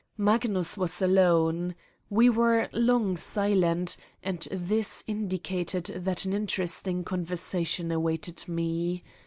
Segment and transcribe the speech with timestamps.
[0.17, 1.75] Magnus was alone.
[2.09, 9.03] We were long silent and this indicated that an interesting conversation awaited me.